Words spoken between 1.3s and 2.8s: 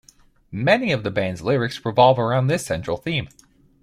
lyrics revolve around this